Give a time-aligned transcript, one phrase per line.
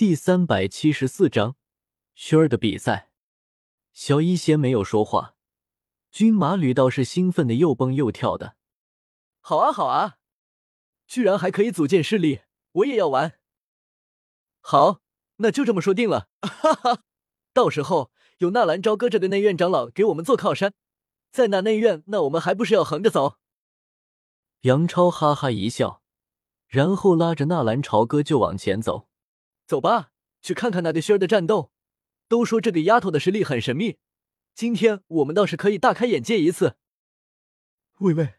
[0.00, 1.56] 第三百七十四章，
[2.14, 3.10] 轩儿的比赛。
[3.92, 5.34] 小一仙没有说话，
[6.10, 8.56] 军马吕倒是兴奋的又蹦又跳的。
[9.42, 10.16] 好啊好啊，
[11.06, 12.40] 居然还可以组建势力，
[12.72, 13.38] 我也要玩。
[14.62, 15.02] 好，
[15.36, 16.30] 那就这么说定了。
[16.40, 17.02] 哈哈，
[17.52, 20.72] 到时候有纳兰朝歌这个内院长老给我们做靠山，
[21.30, 23.36] 在那内院，那我们还不是要横着走？
[24.62, 26.02] 杨超哈哈一笑，
[26.68, 29.09] 然后拉着纳兰朝歌就往前走。
[29.70, 30.10] 走吧，
[30.42, 31.70] 去看看那对轩儿的战斗。
[32.26, 33.98] 都说这个丫头的实力很神秘，
[34.52, 36.74] 今天我们倒是可以大开眼界一次。
[38.00, 38.34] 喂喂，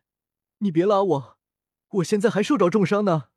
[0.58, 1.38] 你别拉我，
[1.92, 3.30] 我现在还受着重伤呢。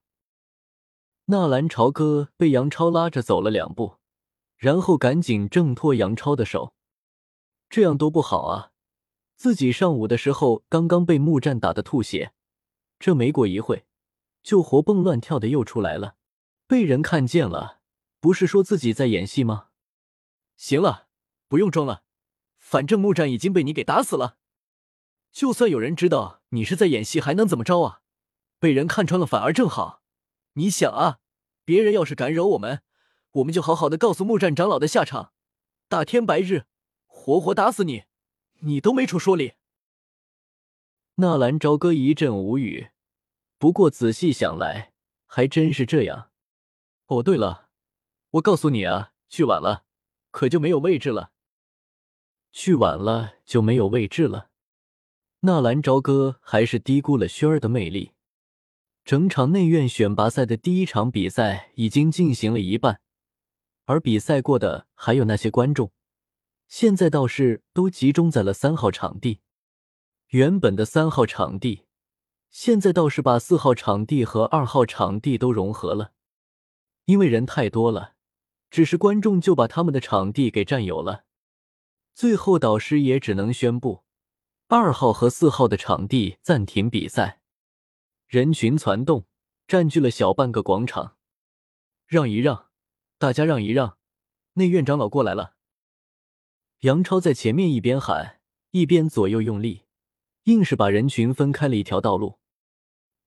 [1.26, 3.98] 纳兰朝歌被杨超拉着走了两步，
[4.56, 6.74] 然后赶紧挣脱杨超的手。
[7.70, 8.72] 这样多不好啊！
[9.36, 12.32] 自己上午的时候刚刚被木战打的吐血，
[12.98, 13.86] 这没过一会
[14.42, 16.16] 就活蹦乱跳的又出来了，
[16.66, 17.80] 被人看见了，
[18.24, 19.68] 不是说自己在演戏吗？
[20.56, 21.08] 行了，
[21.46, 22.04] 不用装了，
[22.56, 24.38] 反正木战已经被你给打死了。
[25.30, 28.00] 就算有人知道你是在演戏，还能怎么着啊？
[28.58, 30.02] 被人看穿了反而正好。
[30.54, 31.18] 你想啊，
[31.66, 32.80] 别人要是敢惹我们，
[33.32, 35.34] 我们就好好的告诉木战长老的下场，
[35.90, 36.64] 大天白日，
[37.04, 38.04] 活活打死你，
[38.60, 39.52] 你都没处说理。
[41.16, 42.88] 纳兰朝歌一阵无语，
[43.58, 44.94] 不过仔细想来，
[45.26, 46.30] 还真是这样。
[47.08, 47.63] 哦，对了，
[48.34, 49.84] 我告诉你啊，去晚了。
[50.32, 51.30] 可就没有位置了，
[52.50, 54.50] 去晚了就没有位置了。
[55.40, 58.10] 纳兰朝歌还是低估了轩儿的魅力。
[59.04, 63.00] 整场内院选拔赛的第一场比赛已经进行了一半，
[63.84, 65.92] 而比赛过的还有那些观众，
[66.66, 69.42] 现在倒是都集中在了三号场地。
[70.30, 71.84] 原本的三号场地，
[72.50, 76.10] 现在倒是把四号场地和二号场地都融合了，
[77.04, 78.13] 因为人太多了。
[78.74, 81.26] 只是观众就把他们的场地给占有了，
[82.12, 84.02] 最后导师也只能宣布
[84.66, 87.40] 二号和四号的场地暂停比赛。
[88.26, 89.26] 人群攒动，
[89.68, 91.14] 占据了小半个广场。
[92.08, 92.66] 让一让，
[93.16, 93.96] 大家让一让，
[94.54, 95.54] 内院长老过来了。
[96.80, 98.40] 杨超在前面一边喊，
[98.72, 99.84] 一边左右用力，
[100.46, 102.40] 硬是把人群分开了一条道路。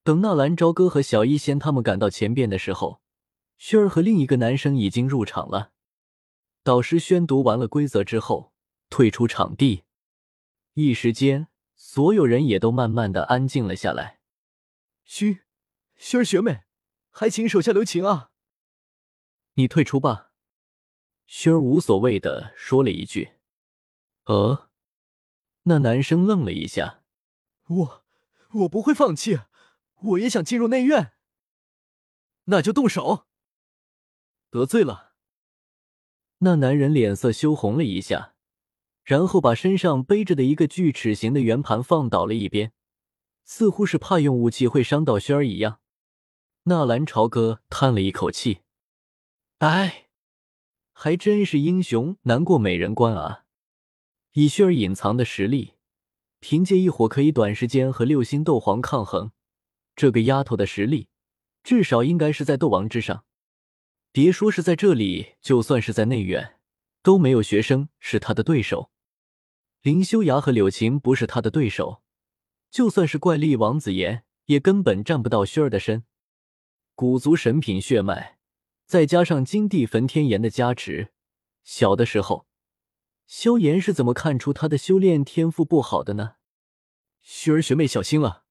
[0.03, 3.01] 等纳兰朝歌和小一仙他们赶到前边的时候。
[3.57, 5.71] 轩儿和另一个男生已经入场了。
[6.63, 8.53] 导师宣读完了规则之后，
[8.89, 9.83] 退出场地。
[10.73, 14.19] 一时间，所有人也都慢慢的安静了下来。
[15.03, 15.43] 嘘，
[15.95, 16.63] 轩儿学妹，
[17.09, 18.31] 还请手下留情啊！
[19.53, 20.31] 你退出吧。
[21.25, 23.33] 轩儿无所谓的说了一句。
[24.25, 24.69] 呃，
[25.63, 27.03] 那男生愣了一下。
[27.67, 28.05] 我，
[28.51, 29.39] 我不会放弃，
[29.95, 31.13] 我也想进入内院。
[32.45, 33.26] 那就动手。
[34.57, 35.11] 得罪了，
[36.39, 38.33] 那男人脸色羞红了一下，
[39.03, 42.71] 然后把身上背着的一个锯齿形的圆盘放倒了一边，
[43.45, 45.79] 似乎是怕用武器会伤到轩儿一样。
[46.63, 48.61] 纳兰朝歌叹了一口气
[49.59, 50.07] ：“哎，
[50.91, 53.45] 还真是英雄难过美人关啊！
[54.33, 55.75] 以轩儿隐藏的实力，
[56.39, 59.31] 凭借一火可以短时间和六星斗皇抗衡，
[59.95, 61.09] 这个丫头的实力，
[61.61, 63.23] 至少应该是在斗王之上。”
[64.11, 66.59] 别说是在这里，就算是在内院，
[67.03, 68.91] 都没有学生是他的对手。
[69.81, 72.01] 林修崖和柳琴不是他的对手，
[72.71, 76.03] 就算是怪力王子言，也根本占不到薰儿的身。
[76.95, 78.39] 古族神品血脉，
[78.85, 81.13] 再加上金地焚天炎的加持，
[81.63, 82.47] 小的时候，
[83.27, 86.37] 萧炎是怎么看出他的修炼天赋不好的呢？
[87.23, 88.45] 薰儿学妹小心了，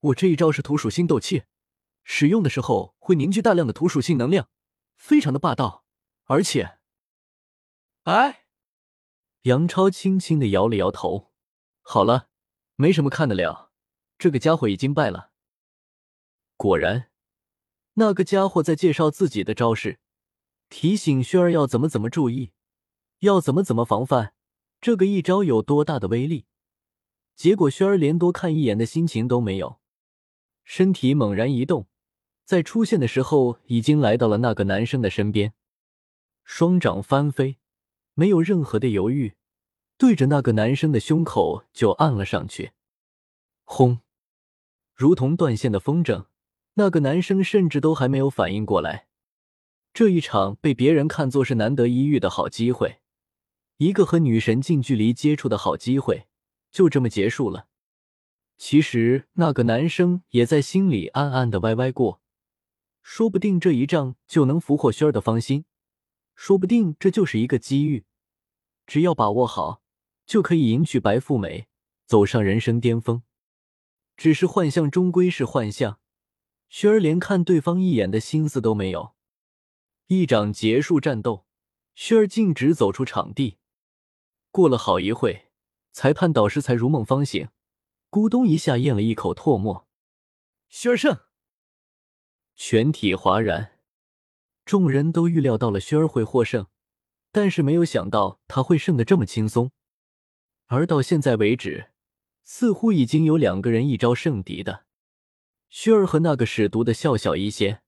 [0.00, 1.44] 我这一招是土属性斗气，
[2.04, 4.50] 使用的时候会凝聚大量的土属性能量。
[4.96, 5.84] 非常的霸道，
[6.24, 6.78] 而且，
[8.02, 8.46] 哎，
[9.42, 11.32] 杨超轻轻的摇了摇头。
[11.82, 12.28] 好了，
[12.74, 13.70] 没什么看得了，
[14.18, 15.30] 这个家伙已经败了。
[16.56, 17.10] 果然，
[17.94, 20.00] 那个家伙在介绍自己的招式，
[20.68, 22.52] 提醒轩儿要怎么怎么注意，
[23.20, 24.34] 要怎么怎么防范
[24.80, 26.46] 这个一招有多大的威力。
[27.34, 29.80] 结果轩儿连多看一眼的心情都没有，
[30.64, 31.86] 身体猛然一动。
[32.46, 35.52] 在出现的时候，已经来到了那个男生的身边，
[36.44, 37.58] 双掌翻飞，
[38.14, 39.34] 没有任何的犹豫，
[39.98, 42.70] 对着那个男生的胸口就按了上去。
[43.64, 43.98] 轰！
[44.94, 46.26] 如同断线的风筝，
[46.74, 49.08] 那个男生甚至都还没有反应过来。
[49.92, 53.00] 这一场被别人看作是难得一遇的好机会，
[53.78, 56.28] 一个和女神近距离接触的好机会，
[56.70, 57.66] 就这么结束了。
[58.56, 62.20] 其实那个男生也在心里暗暗的歪歪过。
[63.08, 65.64] 说不定这一仗就能俘获轩儿的芳心，
[66.34, 68.04] 说不定这就是一个机遇，
[68.84, 69.80] 只要把握好，
[70.26, 71.68] 就可以迎娶白富美，
[72.04, 73.22] 走上人生巅峰。
[74.16, 76.00] 只是幻象终归是幻象，
[76.68, 79.14] 轩儿连看对方一眼的心思都没有。
[80.08, 81.46] 一掌结束战斗，
[81.94, 83.58] 轩儿径直走出场地。
[84.50, 85.46] 过了好一会，
[85.92, 87.48] 裁判导师才如梦方醒，
[88.10, 89.86] 咕咚一下咽了一口唾沫。
[90.68, 91.20] 轩儿胜，
[92.56, 93.78] 全体哗然。
[94.64, 96.66] 众人都预料到了薛儿会获胜，
[97.30, 99.70] 但是没有想到他会胜得这么轻松。
[100.66, 101.92] 而到现在为止，
[102.42, 104.86] 似乎已经有两个人一招胜敌的，
[105.68, 107.82] 薛儿和那个使毒的笑笑一些。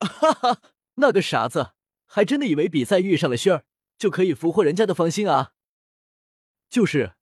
[0.00, 0.62] 哈哈，
[0.94, 1.72] 那个傻子
[2.06, 3.64] 还真的以为比赛遇上了薛儿
[3.98, 5.52] 就可以俘获人家的芳心啊！
[6.70, 7.12] 就是，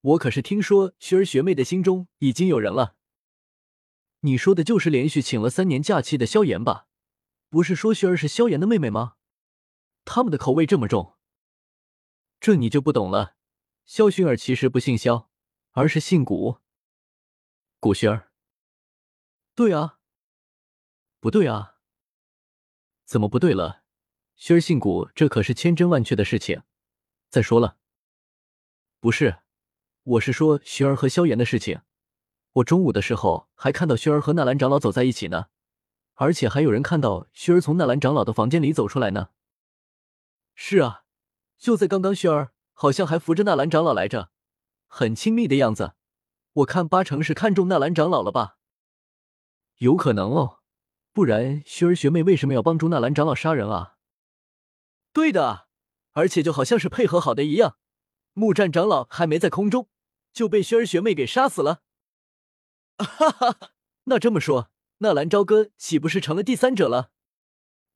[0.00, 2.96] 我可是听说薛儿学妹的心中已经有人了。
[4.28, 6.86] 你说的就是连续请了三年假期的萧炎吧？
[7.48, 9.14] 不是说薰儿是萧炎的妹妹吗？
[10.04, 11.16] 他们的口味这么重，
[12.38, 13.36] 这你就不懂了。
[13.86, 15.30] 萧薰儿其实不姓萧，
[15.70, 16.58] 而是姓古，
[17.80, 18.30] 古薰儿。
[19.54, 19.98] 对啊，
[21.20, 21.76] 不对啊？
[23.06, 23.84] 怎么不对了？
[24.36, 26.64] 薰儿姓古，这可是千真万确的事情。
[27.30, 27.78] 再说了，
[29.00, 29.38] 不是，
[30.02, 31.80] 我是说薰儿和萧炎的事情。
[32.58, 35.46] 我中午的时候还看到薰儿和纳兰长老走在一起呢。
[36.14, 39.28] 而且还有人看到薰儿从纳兰长老的房间里走出来呢。
[40.54, 41.04] 是啊，
[41.56, 44.30] 就在刚刚，薰儿好像还扶着纳兰长老来着，
[44.88, 45.92] 很亲密的样子。
[46.54, 48.56] 我看八成是看中纳兰长老了吧？
[49.76, 50.58] 有可能哦，
[51.12, 53.94] 不然薰儿学妹为什么要帮助纳兰长老杀人啊？
[55.12, 55.68] 对的，
[56.12, 57.76] 而且就好像是配合好的一样，
[58.32, 59.88] 木战长老还没在空中
[60.32, 61.82] 就被薰儿学妹给杀死了。
[62.98, 63.72] 哈哈，
[64.04, 64.70] 那这么说。
[65.00, 67.12] 纳兰朝歌岂不是成了第三者了？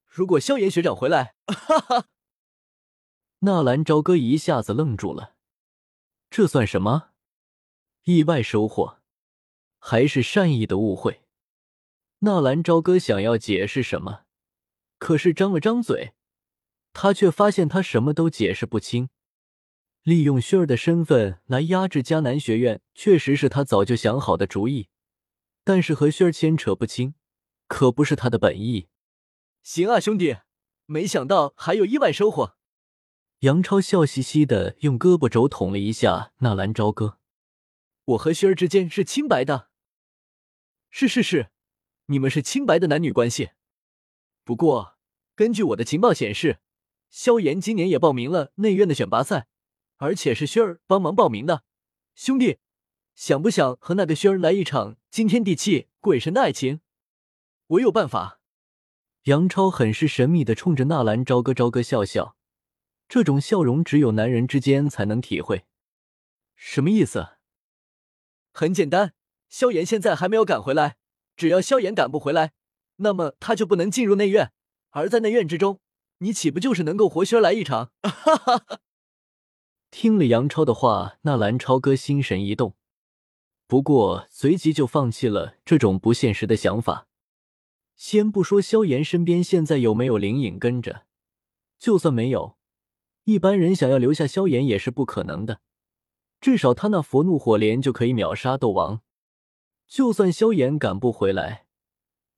[0.07, 2.07] 如果萧炎学长回来，哈哈！
[3.39, 5.35] 纳兰朝歌一下子愣住了，
[6.29, 7.09] 这算什么？
[8.03, 8.99] 意外收获，
[9.79, 11.23] 还是善意的误会？
[12.19, 14.23] 纳兰朝歌想要解释什么，
[14.97, 16.13] 可是张了张嘴，
[16.93, 19.09] 他却发现他什么都解释不清。
[20.03, 24.87] 利用薰儿的身份来压制迦南学院，确实是他早就想好的主意。
[25.63, 27.15] 但是和萱儿牵扯不清，
[27.67, 28.89] 可不是他的本意。
[29.61, 30.37] 行啊，兄弟，
[30.85, 32.57] 没想到还有意外收获。
[33.39, 37.19] 杨超笑嘻嘻的用胳膊肘捅了一下纳兰朝歌。
[38.05, 39.69] 我和萱儿之间是清白的。
[40.89, 41.49] 是是是，
[42.07, 43.51] 你们是清白的男女关系。
[44.43, 44.97] 不过
[45.35, 46.59] 根据我的情报显示，
[47.09, 49.47] 萧炎今年也报名了内院的选拔赛，
[49.97, 51.63] 而且是萱儿帮忙报名的，
[52.15, 52.59] 兄弟。
[53.15, 56.81] 想不想和那个轩儿来一场惊天地泣鬼神的爱情？
[57.67, 58.39] 我有办法。
[59.23, 62.35] 杨超很是神秘的冲着纳兰朝歌朝歌笑笑，
[63.07, 65.65] 这种笑容只有男人之间才能体会。
[66.55, 67.37] 什么意思？
[68.51, 69.13] 很简单，
[69.47, 70.97] 萧炎现在还没有赶回来，
[71.37, 72.51] 只要萧炎赶不回来，
[72.97, 74.51] 那么他就不能进入内院。
[74.89, 75.79] 而在内院之中，
[76.17, 77.91] 你岂不就是能够活轩儿来一场？
[78.03, 78.79] 哈哈哈！
[79.89, 82.75] 听了杨超的话，纳兰超哥心神一动。
[83.67, 87.07] 不过随即就放弃了这种不现实的想法。
[87.95, 91.05] 先不说萧炎身边现在有没有灵隐跟着，
[91.79, 92.57] 就算没有，
[93.23, 95.61] 一般人想要留下萧炎也是不可能的。
[96.41, 99.01] 至少他那佛怒火莲就可以秒杀斗王。
[99.87, 101.67] 就算萧炎赶不回来，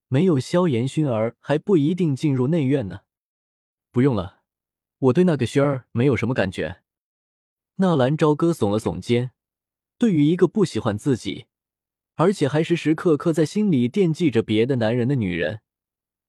[0.07, 3.01] 没有萧炎熏儿还不一定进入内院呢。
[3.91, 4.41] 不用了，
[4.99, 6.81] 我对那个熏儿没有什么感觉。
[7.77, 9.31] 纳兰朝歌耸了耸肩。
[9.97, 11.47] 对于一个不喜欢自己，
[12.15, 15.61] 而且还时时刻刻在心里惦记着别的男人的女人，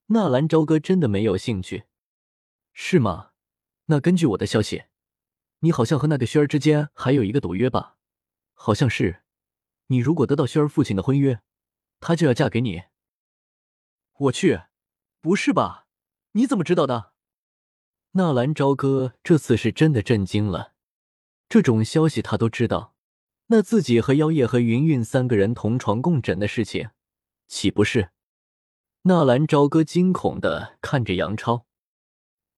[0.07, 1.85] 纳兰朝歌真的没有兴趣，
[2.73, 3.33] 是吗？
[3.87, 4.85] 那根据我的消息，
[5.61, 7.97] 你好像和那个萱儿之间还有一个赌约吧？
[8.55, 9.23] 好像是，
[9.89, 11.41] 你如果得到萱儿父亲的婚约，
[12.01, 12.85] 她就要嫁给你。
[14.19, 14.63] 我去，
[15.21, 15.87] 不是吧？
[16.33, 17.13] 你怎么知道的？
[18.13, 20.73] 纳兰朝歌这次是真的震惊了，
[21.49, 22.96] 这种消息他都知道。
[23.49, 26.91] 那自己和妖夜和云云三个人同床共枕的事情，
[27.47, 28.11] 岂不是？
[29.03, 31.65] 纳兰朝歌惊恐的看着杨超，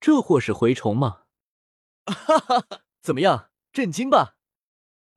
[0.01, 1.25] 这货是蛔虫吗？
[2.07, 4.37] 哈哈哈，怎么样，震惊吧？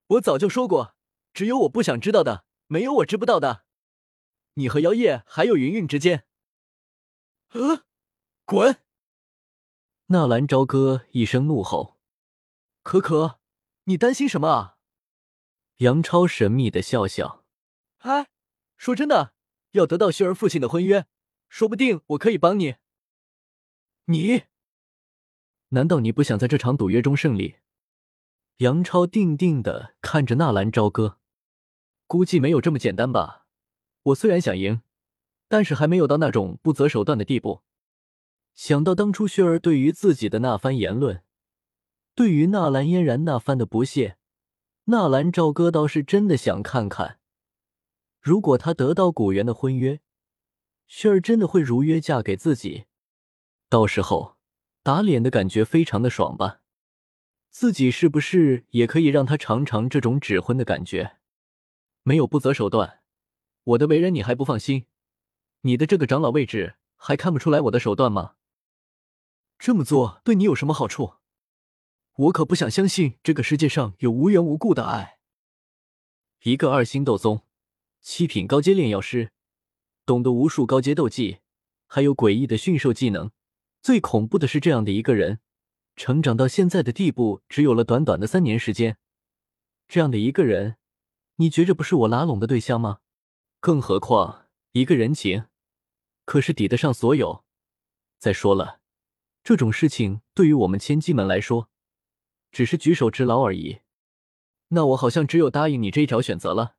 [0.08, 0.94] 我早就说过，
[1.34, 3.63] 只有我不想知道的，没有我知不道的。
[4.56, 6.25] 你和妖夜还有云云之间，
[7.51, 7.86] 呃，
[8.44, 8.82] 滚！
[10.08, 11.98] 纳兰朝歌一声怒吼
[12.84, 13.40] ：“可可，
[13.86, 14.75] 你担心什么啊？”
[15.81, 17.43] 杨超神秘的笑笑，
[18.01, 18.27] 哎，
[18.77, 19.33] 说真的，
[19.71, 21.07] 要得到薰儿父亲的婚约，
[21.50, 22.75] 说不定我可以帮你。
[24.05, 24.43] 你
[25.69, 27.55] 难道你不想在这场赌约中胜利？
[28.57, 31.17] 杨超定定的看着纳兰朝歌，
[32.05, 33.47] 估计没有这么简单吧。
[34.03, 34.83] 我虽然想赢，
[35.47, 37.63] 但是还没有到那种不择手段的地步。
[38.53, 41.23] 想到当初薛儿对于自己的那番言论，
[42.13, 44.19] 对于纳兰嫣然那番的不屑，
[44.85, 47.19] 纳兰赵哥倒是真的想看看，
[48.19, 50.01] 如果他得到古元的婚约，
[50.88, 52.85] 薛儿真的会如约嫁给自己，
[53.69, 54.38] 到时候
[54.81, 56.61] 打脸的感觉非常的爽吧？
[57.51, 61.17] 自己是不是也可以让他尝尝这种指婚的感觉？
[62.01, 63.01] 没有不择手段，
[63.63, 64.88] 我的为人你还不放心？
[65.61, 68.33] 你的这个长老位置还看不出来我的手段吗？
[69.59, 71.13] 这么做对你有什么好处？
[72.15, 75.20] 我可不想相信这个世界上有无缘无故的爱。
[76.44, 77.46] 一个二星斗宗，
[78.01, 79.32] 七品高阶炼药师，
[80.06, 81.39] 懂得无数高阶斗技，
[81.88, 83.32] 还有诡异的驯兽技能。
[83.82, 85.39] 最恐怖的是，这样的一个人。
[85.96, 88.98] 成长到现在的地步，只有了短短的三年时间。
[89.88, 90.77] 这样的一个人，
[91.38, 93.00] 你觉着不是我拉拢的对象吗？
[93.60, 95.46] 更何况一个人情，
[96.25, 97.46] 可是抵得上所有。
[98.20, 98.82] 再说了，
[99.44, 101.71] 这种事情对于我们千机门来说，
[102.51, 103.81] 只是举手之劳而已。
[104.70, 106.75] 那我好像只有答应你这一条选择了。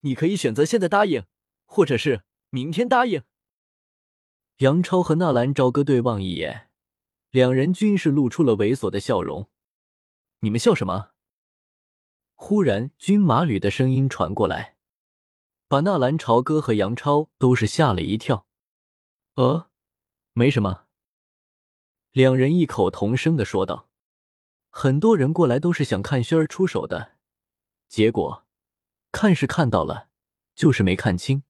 [0.00, 1.24] 你可以选择现在答应，
[1.64, 3.22] 或者是明天答应。
[4.58, 6.70] 杨超和纳兰朝歌对望一眼。
[7.30, 9.48] 两人均是露出了猥琐的笑容。
[10.40, 11.12] 你们笑什么？
[12.34, 14.76] 忽然，军马吕的声音传过来，
[15.66, 18.46] 把纳兰朝歌和杨超都是吓了一跳。
[19.36, 19.70] 呃，
[20.34, 20.86] 没什么。
[22.10, 23.88] 两人异口同声的说道。
[24.74, 27.12] 很多人过来都是想看轩儿出手的，
[27.90, 28.46] 结果
[29.12, 30.08] 看是看到了，
[30.54, 31.42] 就是没看清。